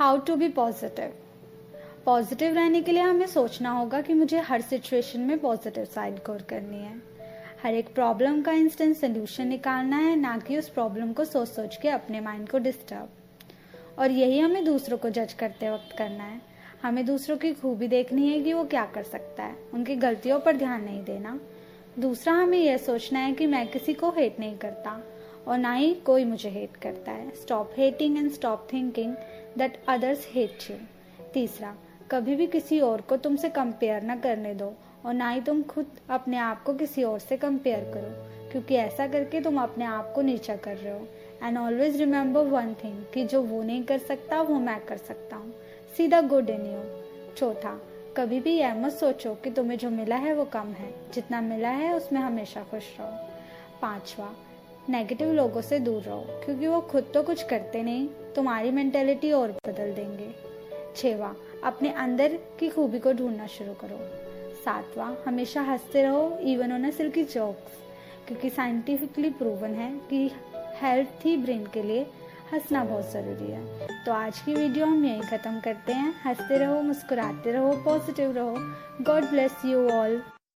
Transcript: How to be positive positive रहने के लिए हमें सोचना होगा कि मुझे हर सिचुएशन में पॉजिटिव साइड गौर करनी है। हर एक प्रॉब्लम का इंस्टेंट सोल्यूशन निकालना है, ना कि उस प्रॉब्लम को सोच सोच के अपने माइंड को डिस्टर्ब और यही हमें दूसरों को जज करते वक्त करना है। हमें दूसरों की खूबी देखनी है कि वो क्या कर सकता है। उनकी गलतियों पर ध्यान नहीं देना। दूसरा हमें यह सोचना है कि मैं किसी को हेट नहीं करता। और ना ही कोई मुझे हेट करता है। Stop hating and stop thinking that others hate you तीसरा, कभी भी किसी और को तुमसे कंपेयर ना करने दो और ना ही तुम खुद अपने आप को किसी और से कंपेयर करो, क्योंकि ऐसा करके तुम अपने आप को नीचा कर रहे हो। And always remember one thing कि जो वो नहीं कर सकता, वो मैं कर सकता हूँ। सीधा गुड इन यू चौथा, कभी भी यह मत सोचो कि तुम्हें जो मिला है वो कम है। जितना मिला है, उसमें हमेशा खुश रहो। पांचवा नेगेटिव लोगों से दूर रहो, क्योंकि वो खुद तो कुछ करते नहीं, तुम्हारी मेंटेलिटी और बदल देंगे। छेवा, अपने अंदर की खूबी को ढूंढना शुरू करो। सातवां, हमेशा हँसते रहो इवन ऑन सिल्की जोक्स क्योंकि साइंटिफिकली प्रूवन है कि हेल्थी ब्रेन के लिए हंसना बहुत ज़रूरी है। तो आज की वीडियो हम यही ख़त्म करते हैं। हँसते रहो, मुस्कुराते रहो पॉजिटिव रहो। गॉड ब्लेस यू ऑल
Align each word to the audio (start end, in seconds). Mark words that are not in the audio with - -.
How 0.00 0.18
to 0.18 0.34
be 0.36 0.48
positive 0.48 1.12
positive 2.04 2.54
रहने 2.54 2.80
के 2.82 2.92
लिए 2.92 3.02
हमें 3.02 3.26
सोचना 3.26 3.70
होगा 3.70 4.00
कि 4.00 4.14
मुझे 4.14 4.38
हर 4.38 4.60
सिचुएशन 4.60 5.20
में 5.20 5.38
पॉजिटिव 5.38 5.84
साइड 5.84 6.14
गौर 6.16 6.42
करनी 6.42 6.76
है। 6.76 6.94
हर 7.62 7.74
एक 7.74 7.94
प्रॉब्लम 7.94 8.40
का 8.42 8.52
इंस्टेंट 8.52 8.96
सोल्यूशन 8.96 9.46
निकालना 9.46 9.96
है, 9.96 10.16
ना 10.16 10.38
कि 10.38 10.58
उस 10.58 10.68
प्रॉब्लम 10.68 11.12
को 11.12 11.24
सोच 11.24 11.48
सोच 11.48 11.76
के 11.76 11.88
अपने 11.88 12.20
माइंड 12.20 12.48
को 12.48 12.58
डिस्टर्ब 12.58 13.98
और 13.98 14.10
यही 14.10 14.38
हमें 14.38 14.64
दूसरों 14.64 14.98
को 14.98 15.10
जज 15.10 15.32
करते 15.32 15.70
वक्त 15.70 15.96
करना 15.98 16.24
है। 16.24 16.40
हमें 16.82 17.04
दूसरों 17.06 17.36
की 17.36 17.52
खूबी 17.52 17.88
देखनी 17.88 18.28
है 18.28 18.40
कि 18.40 18.52
वो 18.52 18.64
क्या 18.64 18.86
कर 18.86 19.02
सकता 19.02 19.42
है। 19.42 19.56
उनकी 19.74 19.96
गलतियों 19.96 20.40
पर 20.40 20.56
ध्यान 20.56 20.84
नहीं 20.84 21.04
देना। 21.04 21.40
दूसरा 21.98 22.32
हमें 22.32 22.58
यह 22.58 22.76
सोचना 22.76 23.18
है 23.18 23.32
कि 23.32 23.46
मैं 23.46 23.66
किसी 23.68 23.94
को 23.94 24.10
हेट 24.10 24.40
नहीं 24.40 24.58
करता। 24.58 25.00
और 25.46 25.58
ना 25.58 25.72
ही 25.72 25.92
कोई 26.06 26.24
मुझे 26.24 26.48
हेट 26.48 26.76
करता 26.76 27.12
है। 27.12 27.30
Stop 27.36 27.72
hating 27.76 28.18
and 28.18 28.30
stop 28.30 28.66
thinking 28.72 29.14
that 29.58 29.78
others 29.88 30.26
hate 30.32 30.70
you 30.70 30.76
तीसरा, 31.34 31.74
कभी 32.10 32.36
भी 32.36 32.46
किसी 32.46 32.80
और 32.80 33.00
को 33.00 33.16
तुमसे 33.16 33.48
कंपेयर 33.48 34.02
ना 34.02 34.16
करने 34.16 34.54
दो 34.54 34.72
और 35.06 35.14
ना 35.14 35.28
ही 35.30 35.40
तुम 35.40 35.62
खुद 35.62 35.98
अपने 36.10 36.36
आप 36.38 36.62
को 36.62 36.74
किसी 36.74 37.02
और 37.02 37.18
से 37.18 37.36
कंपेयर 37.36 37.90
करो, 37.94 38.50
क्योंकि 38.50 38.74
ऐसा 38.74 39.06
करके 39.06 39.40
तुम 39.40 39.60
अपने 39.62 39.84
आप 39.84 40.12
को 40.14 40.22
नीचा 40.22 40.56
कर 40.56 40.76
रहे 40.76 40.92
हो। 40.92 41.06
And 41.42 41.58
always 41.58 41.96
remember 41.96 42.46
one 42.46 42.74
thing 42.74 43.02
कि 43.14 43.24
जो 43.24 43.42
वो 43.42 43.62
नहीं 43.62 43.82
कर 43.84 43.98
सकता, 43.98 44.40
वो 44.42 44.58
मैं 44.58 44.78
कर 44.80 44.96
सकता 44.96 45.36
हूँ। 45.36 45.52
सीधा 45.96 46.20
गुड 46.20 46.50
इन 46.50 46.66
यू 46.66 47.34
चौथा, 47.36 47.78
कभी 48.16 48.40
भी 48.40 48.56
यह 48.56 48.74
मत 48.74 48.92
सोचो 48.92 49.34
कि 49.34 49.50
तुम्हें 49.50 49.78
जो 49.78 49.90
मिला 49.90 50.16
है 50.16 50.34
वो 50.34 50.44
कम 50.44 50.72
है। 50.72 50.92
जितना 51.14 51.40
मिला 51.40 51.68
है, 51.70 51.92
उसमें 51.94 52.20
हमेशा 52.20 52.62
खुश 52.62 52.94
रहो। 53.00 53.10
पांचवा 53.82 54.34
नेगेटिव 54.88 55.32
लोगों 55.32 55.60
से 55.60 55.78
दूर 55.78 56.02
रहो, 56.02 56.24
क्योंकि 56.44 56.66
वो 56.66 56.80
खुद 56.80 57.10
तो 57.14 57.22
कुछ 57.22 57.42
करते 57.42 57.82
नहीं, 57.82 58.06
तुम्हारी 58.36 58.70
मेंटेलिटी 58.70 59.32
और 59.32 59.50
बदल 59.66 59.92
देंगे। 59.92 60.30
छेवा, 60.96 61.34
अपने 61.64 61.90
अंदर 61.94 62.38
की 62.60 62.68
खूबी 62.68 62.98
को 62.98 63.12
ढूंढना 63.12 63.46
शुरू 63.46 63.74
करो। 63.74 63.98
सातवां, 64.64 65.12
हमेशा 65.26 65.62
हँसते 65.62 66.02
रहो 66.02 66.38
इवन 66.42 66.72
ऑन 66.72 66.90
सिल्की 66.90 67.24
जोक्स 67.24 67.78
क्योंकि 68.28 68.50
साइंटिफिकली 68.50 69.30
प्रूवन 69.30 69.74
है 69.74 69.90
कि 70.10 70.30
हेल्थी 70.82 71.36
ब्रेन 71.36 71.66
के 71.66 71.82
लिए 71.82 72.06
हंसना 72.52 72.84
बहुत 72.84 73.12
ज़रूरी 73.12 73.50
है। 73.52 74.04
तो 74.04 74.12
आज 74.12 74.38
की 74.38 74.54
वीडियो 74.54 74.86
हम 74.86 75.04
यही 75.04 75.20
ख़त्म 75.20 75.60
करते 75.60 75.92
हैं। 75.92 76.14
हँसते 76.24 76.58
रहो, 76.58 76.80
मुस्कुराते 76.82 77.52
रहो 77.52 77.72
पॉजिटिव 77.84 78.32
रहो। 78.32 78.56
गॉड 79.04 79.24
ब्लेस 79.24 79.64
यू 79.64 79.88
ऑल 79.90 80.20